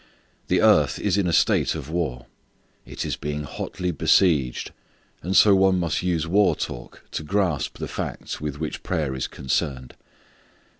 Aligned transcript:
The 0.47 0.63
earth 0.63 0.97
is 0.97 1.15
in 1.15 1.27
a 1.27 1.31
state 1.31 1.75
of 1.75 1.87
war. 1.87 2.25
It 2.87 3.05
is 3.05 3.15
being 3.15 3.43
hotly 3.43 3.91
besieged 3.91 4.71
and 5.21 5.37
so 5.37 5.53
one 5.53 5.79
must 5.79 6.01
use 6.01 6.25
war 6.25 6.55
talk 6.55 7.03
to 7.11 7.21
grasp 7.21 7.77
the 7.77 7.87
facts 7.87 8.41
with 8.41 8.59
which 8.59 8.81
prayer 8.81 9.13
is 9.13 9.27
concerned. 9.27 9.93